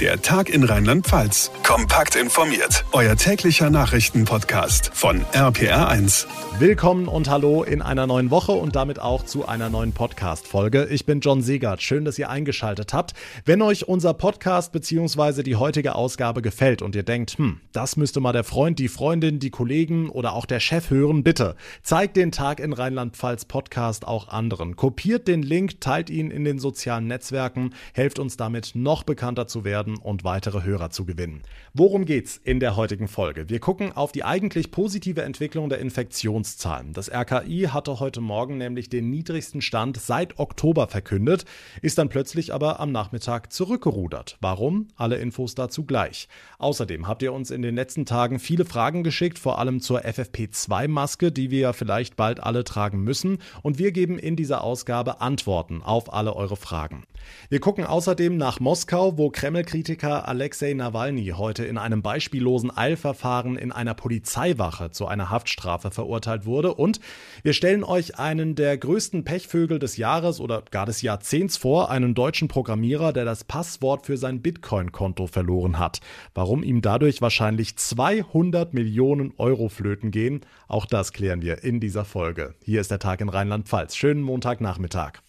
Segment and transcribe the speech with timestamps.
[0.00, 1.52] Der Tag in Rheinland-Pfalz.
[1.62, 2.84] Kompakt informiert.
[2.90, 6.26] Euer täglicher Nachrichtenpodcast von RPR1.
[6.58, 10.88] Willkommen und hallo in einer neuen Woche und damit auch zu einer neuen Podcast-Folge.
[10.90, 11.80] Ich bin John Segert.
[11.80, 13.12] Schön, dass ihr eingeschaltet habt.
[13.44, 15.44] Wenn euch unser Podcast bzw.
[15.44, 19.38] die heutige Ausgabe gefällt und ihr denkt, hm, das müsste mal der Freund, die Freundin,
[19.38, 21.54] die Kollegen oder auch der Chef hören, bitte
[21.84, 24.74] zeigt den Tag in Rheinland-Pfalz Podcast auch anderen.
[24.74, 29.64] Kopiert den Link, teilt ihn in den sozialen Netzwerken, helft uns damit noch bekannter zu
[29.64, 31.42] werden werden und weitere Hörer zu gewinnen.
[31.74, 33.48] Worum geht's in der heutigen Folge?
[33.48, 36.92] Wir gucken auf die eigentlich positive Entwicklung der Infektionszahlen.
[36.92, 41.44] Das RKI hatte heute Morgen nämlich den niedrigsten Stand seit Oktober verkündet,
[41.82, 44.38] ist dann plötzlich aber am Nachmittag zurückgerudert.
[44.40, 44.88] Warum?
[44.96, 46.28] Alle Infos dazu gleich.
[46.58, 51.30] Außerdem habt ihr uns in den letzten Tagen viele Fragen geschickt, vor allem zur FFP2-Maske,
[51.30, 53.38] die wir ja vielleicht bald alle tragen müssen.
[53.62, 57.04] Und wir geben in dieser Ausgabe Antworten auf alle eure Fragen.
[57.48, 59.30] Wir gucken außerdem nach Moskau, wo
[59.74, 66.46] Kreml-Kritiker Alexei Nawalny heute in einem beispiellosen Eilverfahren in einer Polizeiwache zu einer Haftstrafe verurteilt
[66.46, 66.74] wurde.
[66.74, 67.00] Und
[67.42, 72.14] wir stellen euch einen der größten Pechvögel des Jahres oder gar des Jahrzehnts vor, einen
[72.14, 76.00] deutschen Programmierer, der das Passwort für sein Bitcoin-Konto verloren hat.
[76.34, 82.04] Warum ihm dadurch wahrscheinlich 200 Millionen Euro flöten gehen, auch das klären wir in dieser
[82.04, 82.54] Folge.
[82.62, 83.96] Hier ist der Tag in Rheinland-Pfalz.
[83.96, 85.24] Schönen Montagnachmittag.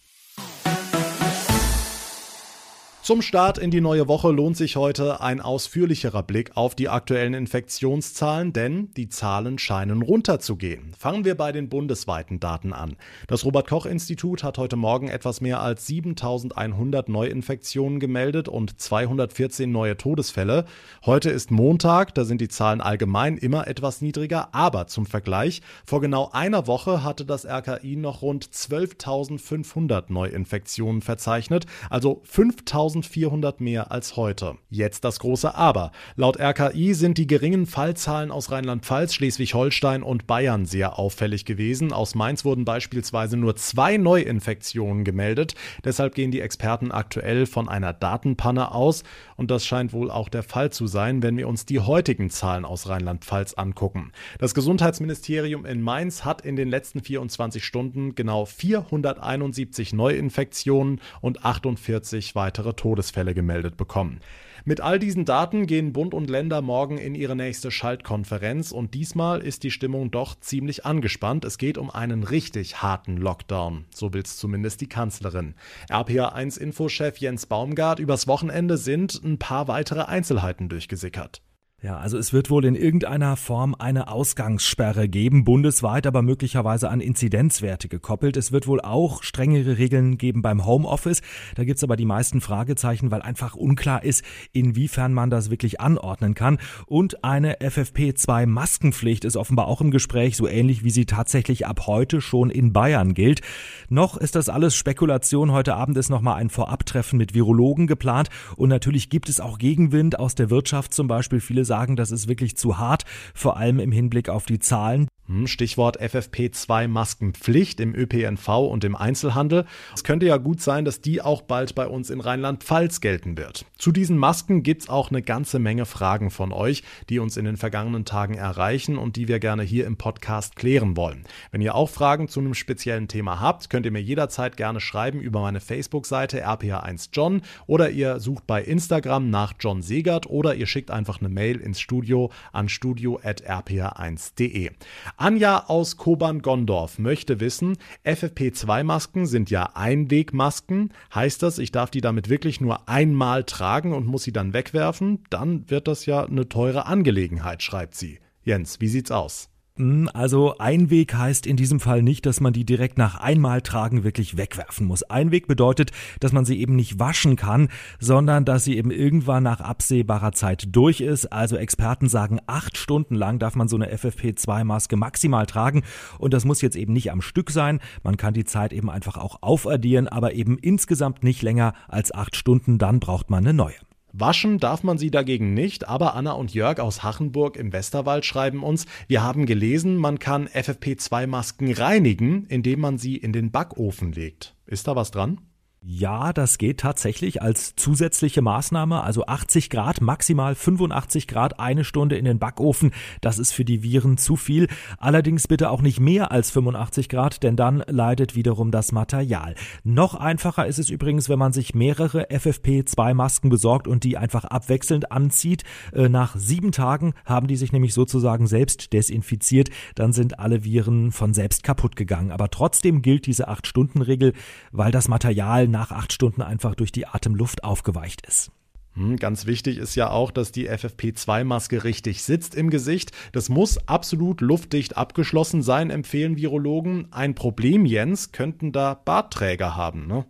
[3.06, 7.34] Zum Start in die neue Woche lohnt sich heute ein ausführlicherer Blick auf die aktuellen
[7.34, 10.92] Infektionszahlen, denn die Zahlen scheinen runterzugehen.
[10.98, 12.96] Fangen wir bei den bundesweiten Daten an.
[13.28, 19.70] Das Robert Koch Institut hat heute Morgen etwas mehr als 7100 Neuinfektionen gemeldet und 214
[19.70, 20.64] neue Todesfälle.
[21.04, 26.00] Heute ist Montag, da sind die Zahlen allgemein immer etwas niedriger, aber zum Vergleich, vor
[26.00, 33.92] genau einer Woche hatte das RKI noch rund 12.500 Neuinfektionen verzeichnet, also 5000 1400 mehr
[33.92, 34.56] als heute.
[34.70, 35.92] Jetzt das große Aber.
[36.16, 41.92] Laut RKI sind die geringen Fallzahlen aus Rheinland-Pfalz, Schleswig-Holstein und Bayern sehr auffällig gewesen.
[41.92, 45.54] Aus Mainz wurden beispielsweise nur zwei Neuinfektionen gemeldet.
[45.84, 49.02] Deshalb gehen die Experten aktuell von einer Datenpanne aus.
[49.36, 52.64] Und das scheint wohl auch der Fall zu sein, wenn wir uns die heutigen Zahlen
[52.64, 54.12] aus Rheinland-Pfalz angucken.
[54.38, 62.34] Das Gesundheitsministerium in Mainz hat in den letzten 24 Stunden genau 471 Neuinfektionen und 48
[62.34, 64.20] weitere Tote Todesfälle gemeldet bekommen.
[64.64, 69.40] Mit all diesen Daten gehen Bund und Länder morgen in ihre nächste Schaltkonferenz und diesmal
[69.40, 71.44] ist die Stimmung doch ziemlich angespannt.
[71.44, 73.86] Es geht um einen richtig harten Lockdown.
[73.90, 75.56] So will es zumindest die Kanzlerin.
[75.90, 81.42] RPA1-Infochef Jens Baumgart, übers Wochenende sind ein paar weitere Einzelheiten durchgesickert.
[81.82, 87.00] Ja, also es wird wohl in irgendeiner Form eine Ausgangssperre geben, bundesweit, aber möglicherweise an
[87.00, 88.38] Inzidenzwerte gekoppelt.
[88.38, 91.20] Es wird wohl auch strengere Regeln geben beim Homeoffice.
[91.54, 96.34] Da gibt's aber die meisten Fragezeichen, weil einfach unklar ist, inwiefern man das wirklich anordnen
[96.34, 96.56] kann.
[96.86, 102.22] Und eine FFP2-Maskenpflicht ist offenbar auch im Gespräch, so ähnlich wie sie tatsächlich ab heute
[102.22, 103.42] schon in Bayern gilt.
[103.90, 105.52] Noch ist das alles Spekulation.
[105.52, 108.30] Heute Abend ist nochmal ein Vorabtreffen mit Virologen geplant.
[108.56, 111.40] Und natürlich gibt es auch Gegenwind aus der Wirtschaft zum Beispiel.
[111.40, 113.04] Viele sagen, das ist wirklich zu hart,
[113.34, 115.08] vor allem im Hinblick auf die Zahlen.
[115.28, 119.64] Hm, Stichwort FFP2-Maskenpflicht im ÖPNV und im Einzelhandel.
[119.92, 123.64] Es könnte ja gut sein, dass die auch bald bei uns in Rheinland-Pfalz gelten wird.
[123.76, 127.44] Zu diesen Masken gibt es auch eine ganze Menge Fragen von euch, die uns in
[127.44, 131.24] den vergangenen Tagen erreichen und die wir gerne hier im Podcast klären wollen.
[131.50, 135.20] Wenn ihr auch Fragen zu einem speziellen Thema habt, könnt ihr mir jederzeit gerne schreiben
[135.20, 140.92] über meine Facebook-Seite rpa1john oder ihr sucht bei Instagram nach John Segert oder ihr schickt
[140.92, 144.70] einfach eine Mail ins Studio an studio.rpa1.de.
[145.16, 150.92] Anja aus Kobern-Gondorf möchte wissen, FFP2-Masken sind ja Einwegmasken.
[151.14, 155.24] Heißt das, ich darf die damit wirklich nur einmal tragen und muss sie dann wegwerfen?
[155.30, 158.18] Dann wird das ja eine teure Angelegenheit, schreibt sie.
[158.42, 159.48] Jens, wie sieht's aus?
[159.78, 164.38] Also Einweg heißt in diesem Fall nicht, dass man die direkt nach einmal tragen wirklich
[164.38, 165.02] wegwerfen muss.
[165.02, 169.60] Einweg bedeutet, dass man sie eben nicht waschen kann, sondern dass sie eben irgendwann nach
[169.60, 171.26] absehbarer Zeit durch ist.
[171.26, 175.82] Also Experten sagen, acht Stunden lang darf man so eine FFP2-Maske maximal tragen
[176.18, 177.80] und das muss jetzt eben nicht am Stück sein.
[178.02, 182.34] Man kann die Zeit eben einfach auch aufaddieren, aber eben insgesamt nicht länger als acht
[182.34, 183.76] Stunden, dann braucht man eine neue.
[184.18, 188.62] Waschen darf man sie dagegen nicht, aber Anna und Jörg aus Hachenburg im Westerwald schreiben
[188.62, 194.56] uns, wir haben gelesen, man kann FFP2-Masken reinigen, indem man sie in den Backofen legt.
[194.64, 195.40] Ist da was dran?
[195.88, 199.04] Ja, das geht tatsächlich als zusätzliche Maßnahme.
[199.04, 202.90] Also 80 Grad, maximal 85 Grad, eine Stunde in den Backofen.
[203.20, 204.66] Das ist für die Viren zu viel.
[204.98, 209.54] Allerdings bitte auch nicht mehr als 85 Grad, denn dann leidet wiederum das Material.
[209.84, 215.12] Noch einfacher ist es übrigens, wenn man sich mehrere FFP2-Masken besorgt und die einfach abwechselnd
[215.12, 215.62] anzieht.
[215.92, 219.70] Äh, nach sieben Tagen haben die sich nämlich sozusagen selbst desinfiziert.
[219.94, 222.32] Dann sind alle Viren von selbst kaputt gegangen.
[222.32, 224.32] Aber trotzdem gilt diese 8-Stunden-Regel,
[224.72, 228.50] weil das Material nach acht Stunden einfach durch die Atemluft aufgeweicht ist.
[228.94, 233.12] Hm, ganz wichtig ist ja auch, dass die FFP2-Maske richtig sitzt im Gesicht.
[233.32, 237.12] Das muss absolut luftdicht abgeschlossen sein, empfehlen Virologen.
[237.12, 240.24] Ein Problem, Jens, könnten da Bartträger haben, ne?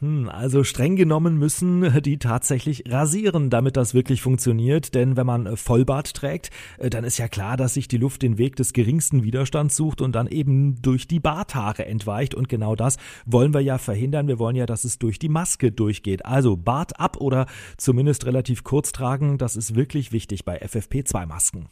[0.00, 4.94] Hm, also streng genommen müssen die tatsächlich rasieren, damit das wirklich funktioniert.
[4.94, 8.38] Denn wenn man Vollbart trägt, äh, dann ist ja klar, dass sich die Luft den
[8.38, 12.34] Weg des geringsten Widerstands sucht und dann eben durch die Barthaare entweicht.
[12.34, 12.96] Und genau das
[13.26, 14.28] wollen wir ja verhindern.
[14.28, 16.24] Wir wollen ja, dass es durch die Maske durchgeht.
[16.24, 17.46] Also Bart ab oder
[17.76, 19.38] zumindest relativ kurz tragen.
[19.38, 21.66] Das ist wirklich wichtig bei FFP2-Masken.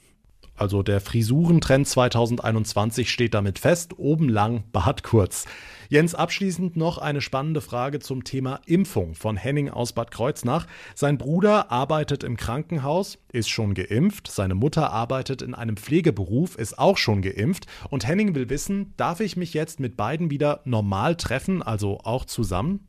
[0.56, 5.44] Also der Frisurentrend 2021 steht damit fest, oben lang, Bart kurz.
[5.88, 10.66] Jens, abschließend noch eine spannende Frage zum Thema Impfung von Henning aus Bad Kreuznach.
[10.94, 16.78] Sein Bruder arbeitet im Krankenhaus, ist schon geimpft, seine Mutter arbeitet in einem Pflegeberuf, ist
[16.78, 21.16] auch schon geimpft und Henning will wissen, darf ich mich jetzt mit beiden wieder normal
[21.16, 22.88] treffen, also auch zusammen?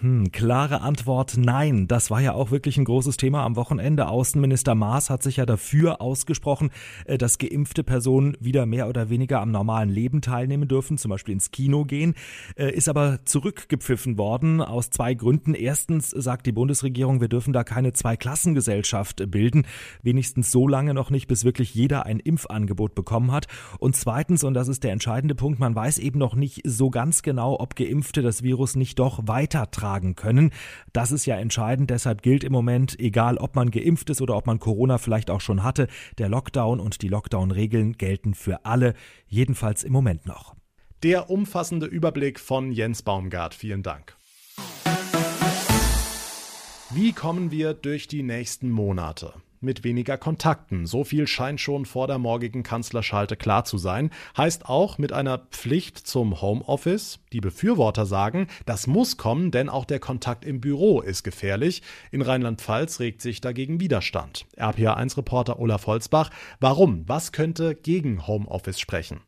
[0.00, 1.88] Hm, klare Antwort nein.
[1.88, 4.08] Das war ja auch wirklich ein großes Thema am Wochenende.
[4.08, 6.70] Außenminister Maas hat sich ja dafür ausgesprochen,
[7.06, 11.32] äh, dass geimpfte Personen wieder mehr oder weniger am normalen Leben teilnehmen dürfen, zum Beispiel
[11.32, 12.14] ins Kino gehen,
[12.56, 15.54] äh, ist aber zurückgepfiffen worden aus zwei Gründen.
[15.54, 19.66] Erstens sagt die Bundesregierung, wir dürfen da keine Zweiklassengesellschaft bilden,
[20.02, 23.46] wenigstens so lange noch nicht, bis wirklich jeder ein Impfangebot bekommen hat.
[23.78, 27.22] Und zweitens, und das ist der entscheidende Punkt, man weiß eben noch nicht so ganz
[27.22, 30.50] genau, ob Geimpfte das Virus nicht doch weiter tragen können.
[30.92, 31.90] Das ist ja entscheidend.
[31.90, 35.40] Deshalb gilt im Moment, egal ob man geimpft ist oder ob man Corona vielleicht auch
[35.40, 35.88] schon hatte,
[36.18, 38.94] der Lockdown und die Lockdown-Regeln gelten für alle,
[39.26, 40.54] jedenfalls im Moment noch.
[41.02, 43.54] Der umfassende Überblick von Jens Baumgart.
[43.54, 44.16] Vielen Dank.
[46.90, 49.34] Wie kommen wir durch die nächsten Monate?
[49.60, 50.86] Mit weniger Kontakten.
[50.86, 54.10] So viel scheint schon vor der morgigen Kanzlerschalte klar zu sein.
[54.36, 57.20] Heißt auch mit einer Pflicht zum Homeoffice.
[57.32, 61.82] Die Befürworter sagen, das muss kommen, denn auch der Kontakt im Büro ist gefährlich.
[62.10, 64.46] In Rheinland-Pfalz regt sich dagegen Widerstand.
[64.56, 67.04] RPA1-Reporter Olaf Holzbach, warum?
[67.06, 69.20] Was könnte gegen Homeoffice sprechen?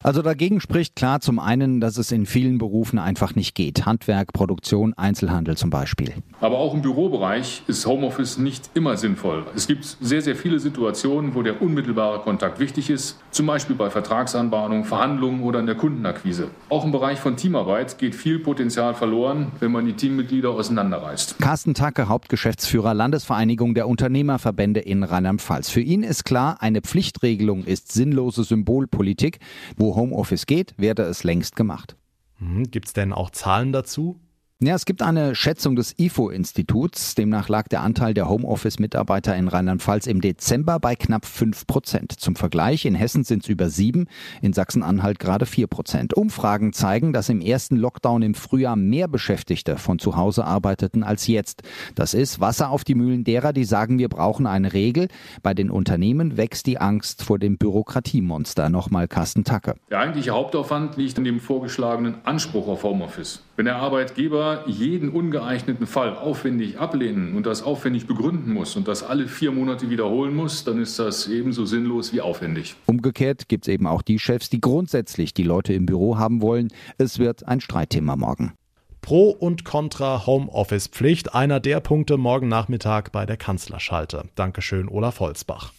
[0.00, 3.84] Also dagegen spricht klar zum einen, dass es in vielen Berufen einfach nicht geht.
[3.84, 6.14] Handwerk, Produktion, Einzelhandel zum Beispiel.
[6.40, 9.44] Aber auch im Bürobereich ist Homeoffice nicht immer sinnvoll.
[9.56, 13.18] Es gibt sehr, sehr viele Situationen, wo der unmittelbare Kontakt wichtig ist.
[13.32, 16.48] Zum Beispiel bei Vertragsanbahnung, Verhandlungen oder in der Kundenakquise.
[16.68, 21.40] Auch im Bereich von Teamarbeit geht viel Potenzial verloren, wenn man die Teammitglieder auseinanderreißt.
[21.40, 25.70] Carsten Tacke, Hauptgeschäftsführer Landesvereinigung der Unternehmerverbände in Rheinland-Pfalz.
[25.70, 29.40] Für ihn ist klar, eine Pflichtregelung ist sinnlose Symbolpolitik.
[29.76, 31.96] Wo Homeoffice geht, werde es längst gemacht.
[32.38, 34.20] Hm, Gibt es denn auch Zahlen dazu?
[34.60, 37.14] Ja, es gibt eine Schätzung des IFO-Instituts.
[37.14, 42.10] Demnach lag der Anteil der Homeoffice-Mitarbeiter in Rheinland-Pfalz im Dezember bei knapp 5 Prozent.
[42.18, 44.08] Zum Vergleich, in Hessen sind es über 7,
[44.42, 46.14] in Sachsen-Anhalt gerade 4 Prozent.
[46.14, 51.28] Umfragen zeigen, dass im ersten Lockdown im Frühjahr mehr Beschäftigte von zu Hause arbeiteten als
[51.28, 51.62] jetzt.
[51.94, 55.06] Das ist Wasser auf die Mühlen derer, die sagen, wir brauchen eine Regel.
[55.40, 58.70] Bei den Unternehmen wächst die Angst vor dem Bürokratiemonster.
[58.70, 59.76] Nochmal Carsten Tacke.
[59.88, 63.44] Der eigentliche Hauptaufwand liegt in dem vorgeschlagenen Anspruch auf Homeoffice.
[63.58, 69.02] Wenn der Arbeitgeber jeden ungeeigneten Fall aufwendig ablehnen und das aufwendig begründen muss und das
[69.02, 72.76] alle vier Monate wiederholen muss, dann ist das ebenso sinnlos wie aufwendig.
[72.86, 76.68] Umgekehrt gibt es eben auch die Chefs, die grundsätzlich die Leute im Büro haben wollen.
[76.98, 78.52] Es wird ein Streitthema morgen.
[79.00, 84.28] Pro und Contra Homeoffice-Pflicht, einer der Punkte morgen Nachmittag bei der Kanzlerschalte.
[84.36, 85.72] Dankeschön, Olaf Holzbach.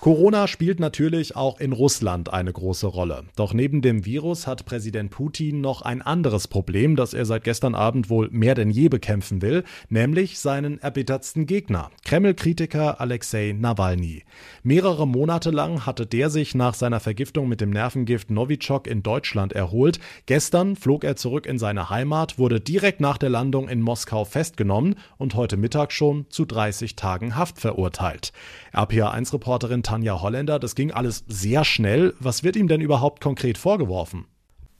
[0.00, 3.24] Corona spielt natürlich auch in Russland eine große Rolle.
[3.36, 7.74] Doch neben dem Virus hat Präsident Putin noch ein anderes Problem, das er seit gestern
[7.74, 14.22] Abend wohl mehr denn je bekämpfen will, nämlich seinen erbittertsten Gegner, Kreml-Kritiker Alexei Nawalny.
[14.62, 19.52] Mehrere Monate lang hatte der sich nach seiner Vergiftung mit dem Nervengift Novichok in Deutschland
[19.52, 20.00] erholt.
[20.24, 24.94] Gestern flog er zurück in seine Heimat, wurde direkt nach der Landung in Moskau festgenommen
[25.18, 28.32] und heute Mittag schon zu 30 Tagen Haft verurteilt.
[28.72, 32.14] RPA1-Reporterin Tanja Holländer, das ging alles sehr schnell.
[32.20, 34.26] Was wird ihm denn überhaupt konkret vorgeworfen?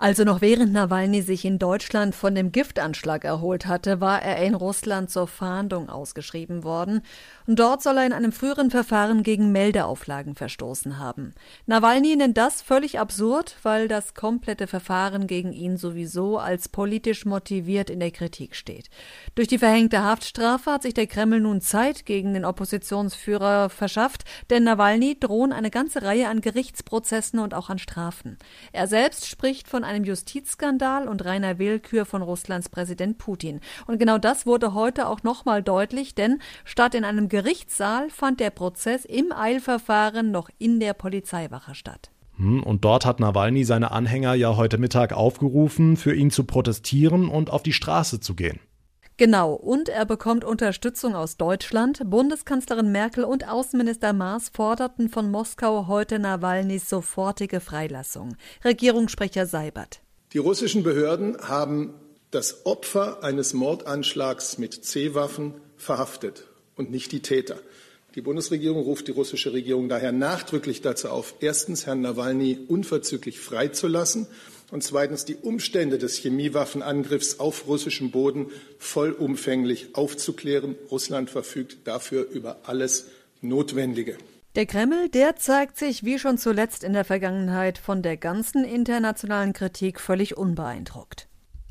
[0.03, 4.55] Also noch während Nawalny sich in Deutschland von dem Giftanschlag erholt hatte, war er in
[4.55, 7.03] Russland zur Fahndung ausgeschrieben worden.
[7.47, 11.35] Und dort soll er in einem früheren Verfahren gegen Meldeauflagen verstoßen haben.
[11.67, 17.91] Nawalny nennt das völlig absurd, weil das komplette Verfahren gegen ihn sowieso als politisch motiviert
[17.91, 18.89] in der Kritik steht.
[19.35, 24.65] Durch die verhängte Haftstrafe hat sich der Kreml nun Zeit gegen den Oppositionsführer verschafft, denn
[24.65, 28.39] Nawalny drohen eine ganze Reihe an Gerichtsprozessen und auch an Strafen.
[28.73, 33.61] Er selbst spricht von einem Justizskandal und reiner Willkür von Russlands Präsident Putin.
[33.87, 38.51] Und genau das wurde heute auch nochmal deutlich, denn statt in einem Gerichtssaal fand der
[38.51, 42.11] Prozess im Eilverfahren noch in der Polizeiwache statt.
[42.37, 47.29] Hm, und dort hat Nawalny seine Anhänger ja heute Mittag aufgerufen, für ihn zu protestieren
[47.29, 48.61] und auf die Straße zu gehen.
[49.21, 52.01] Genau, und er bekommt Unterstützung aus Deutschland.
[52.07, 58.35] Bundeskanzlerin Merkel und Außenminister Maas forderten von Moskau heute Nawalnys sofortige Freilassung.
[58.65, 60.01] Regierungssprecher Seibert.
[60.33, 61.93] Die russischen Behörden haben
[62.31, 67.57] das Opfer eines Mordanschlags mit C-Waffen verhaftet und nicht die Täter.
[68.17, 74.27] Die Bundesregierung ruft die russische Regierung daher nachdrücklich dazu auf, erstens Herrn Nawalny unverzüglich freizulassen
[74.73, 78.47] und zweitens die Umstände des Chemiewaffenangriffs auf russischem Boden
[78.79, 80.75] vollumfänglich aufzuklären.
[80.91, 83.07] Russland verfügt dafür über alles
[83.43, 84.17] Notwendige.
[84.57, 89.53] Der Kreml, der zeigt sich wie schon zuletzt in der Vergangenheit von der ganzen internationalen
[89.53, 91.29] Kritik völlig unbeeindruckt.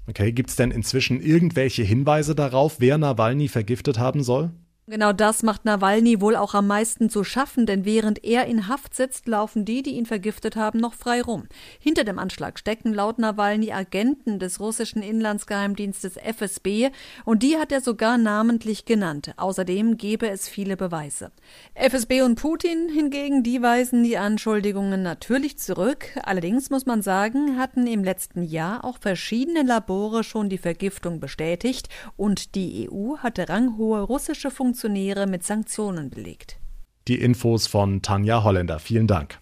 [0.08, 4.51] Okay, gibt es denn inzwischen irgendwelche Hinweise darauf, wer Nawalny vergiftet haben soll?
[4.89, 8.96] Genau das macht Nawalny wohl auch am meisten zu schaffen, denn während er in Haft
[8.96, 11.43] sitzt, laufen die, die ihn vergiftet haben, noch frei rum.
[11.79, 16.89] Hinter dem Anschlag stecken laut Nawalny Agenten des russischen Inlandsgeheimdienstes FSB
[17.24, 19.36] und die hat er sogar namentlich genannt.
[19.38, 21.31] Außerdem gebe es viele Beweise.
[21.75, 26.17] FSB und Putin hingegen, die weisen die Anschuldigungen natürlich zurück.
[26.24, 31.89] Allerdings muss man sagen, hatten im letzten Jahr auch verschiedene Labore schon die Vergiftung bestätigt
[32.17, 36.57] und die EU hatte ranghohe russische Funktionäre Funktionäre mit Sanktionen belegt.
[37.09, 38.79] Die Infos von Tanja Holländer.
[38.79, 39.38] Vielen Dank.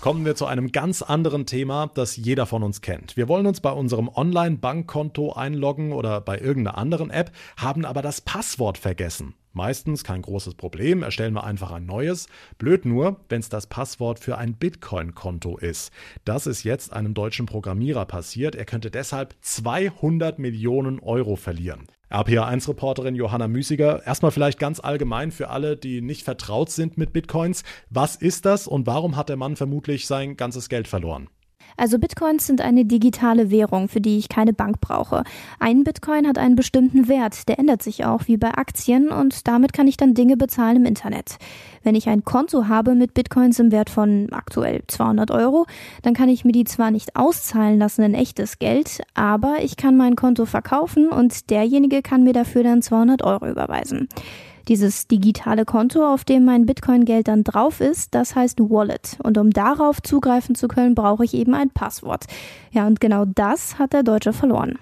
[0.00, 3.16] Kommen wir zu einem ganz anderen Thema, das jeder von uns kennt.
[3.16, 8.20] Wir wollen uns bei unserem Online-Bankkonto einloggen oder bei irgendeiner anderen App, haben aber das
[8.20, 9.34] Passwort vergessen.
[9.52, 12.28] Meistens kein großes Problem, erstellen wir einfach ein neues.
[12.56, 15.90] Blöd nur, wenn es das Passwort für ein Bitcoin-Konto ist.
[16.24, 18.54] Das ist jetzt einem deutschen Programmierer passiert.
[18.54, 21.88] Er könnte deshalb 200 Millionen Euro verlieren.
[22.10, 27.64] RPA1-Reporterin Johanna Müßiger, erstmal vielleicht ganz allgemein für alle, die nicht vertraut sind mit Bitcoins.
[27.90, 31.28] Was ist das und warum hat der Mann vermutlich sein ganzes Geld verloren?
[31.78, 35.22] Also Bitcoins sind eine digitale Währung, für die ich keine Bank brauche.
[35.60, 39.72] Ein Bitcoin hat einen bestimmten Wert, der ändert sich auch wie bei Aktien und damit
[39.72, 41.38] kann ich dann Dinge bezahlen im Internet.
[41.84, 45.66] Wenn ich ein Konto habe mit Bitcoins im Wert von aktuell 200 Euro,
[46.02, 49.96] dann kann ich mir die zwar nicht auszahlen lassen in echtes Geld, aber ich kann
[49.96, 54.08] mein Konto verkaufen und derjenige kann mir dafür dann 200 Euro überweisen.
[54.68, 59.16] Dieses digitale Konto, auf dem mein Bitcoin-Geld dann drauf ist, das heißt Wallet.
[59.22, 62.26] Und um darauf zugreifen zu können, brauche ich eben ein Passwort.
[62.70, 64.78] Ja, und genau das hat der Deutsche verloren.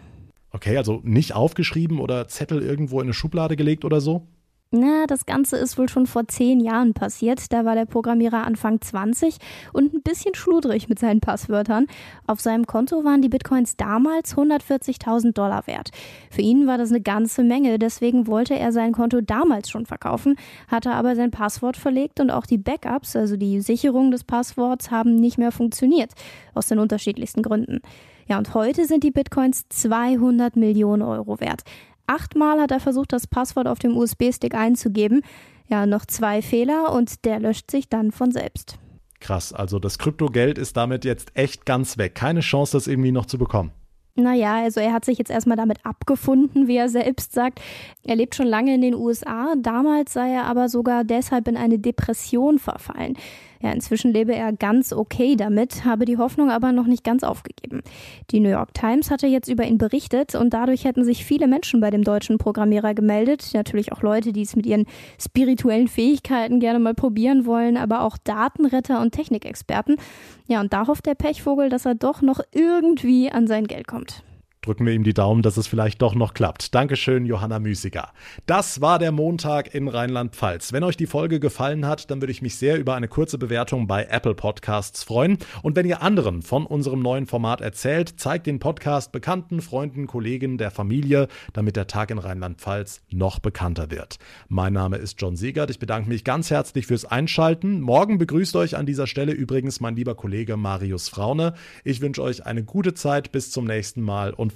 [0.50, 4.26] Okay, also nicht aufgeschrieben oder Zettel irgendwo in eine Schublade gelegt oder so?
[4.72, 7.52] Na, das Ganze ist wohl schon vor zehn Jahren passiert.
[7.52, 9.36] Da war der Programmierer Anfang 20
[9.72, 11.86] und ein bisschen schludrig mit seinen Passwörtern.
[12.26, 15.90] Auf seinem Konto waren die Bitcoins damals 140.000 Dollar wert.
[16.30, 20.34] Für ihn war das eine ganze Menge, deswegen wollte er sein Konto damals schon verkaufen,
[20.66, 25.14] hatte aber sein Passwort verlegt und auch die Backups, also die Sicherung des Passworts, haben
[25.14, 26.10] nicht mehr funktioniert.
[26.54, 27.82] Aus den unterschiedlichsten Gründen.
[28.28, 31.62] Ja, und heute sind die Bitcoins 200 Millionen Euro wert.
[32.06, 35.22] Achtmal hat er versucht, das Passwort auf dem USB-Stick einzugeben.
[35.68, 38.78] Ja, noch zwei Fehler und der löscht sich dann von selbst.
[39.20, 42.14] Krass, also das Kryptogeld ist damit jetzt echt ganz weg.
[42.14, 43.72] Keine Chance, das irgendwie noch zu bekommen.
[44.18, 47.60] Naja, also er hat sich jetzt erstmal damit abgefunden, wie er selbst sagt.
[48.02, 49.54] Er lebt schon lange in den USA.
[49.58, 53.18] Damals sei er aber sogar deshalb in eine Depression verfallen.
[53.60, 57.82] Ja, inzwischen lebe er ganz okay damit, habe die Hoffnung aber noch nicht ganz aufgegeben.
[58.30, 61.80] Die New York Times hatte jetzt über ihn berichtet und dadurch hätten sich viele Menschen
[61.80, 63.50] bei dem deutschen Programmierer gemeldet.
[63.54, 64.86] Natürlich auch Leute, die es mit ihren
[65.20, 69.96] spirituellen Fähigkeiten gerne mal probieren wollen, aber auch Datenretter und Technikexperten.
[70.48, 74.22] Ja, und da hofft der Pechvogel, dass er doch noch irgendwie an sein Geld kommt.
[74.66, 76.74] Drücken wir ihm die Daumen, dass es vielleicht doch noch klappt.
[76.74, 78.08] Dankeschön, Johanna Müßiger.
[78.46, 80.72] Das war der Montag in Rheinland-Pfalz.
[80.72, 83.86] Wenn euch die Folge gefallen hat, dann würde ich mich sehr über eine kurze Bewertung
[83.86, 85.38] bei Apple Podcasts freuen.
[85.62, 90.58] Und wenn ihr anderen von unserem neuen Format erzählt, zeigt den Podcast Bekannten, Freunden, Kollegen,
[90.58, 94.18] der Familie, damit der Tag in Rheinland-Pfalz noch bekannter wird.
[94.48, 95.70] Mein Name ist John Siegert.
[95.70, 97.80] Ich bedanke mich ganz herzlich fürs Einschalten.
[97.82, 101.54] Morgen begrüßt euch an dieser Stelle übrigens mein lieber Kollege Marius Fraune.
[101.84, 103.30] Ich wünsche euch eine gute Zeit.
[103.30, 104.55] Bis zum nächsten Mal und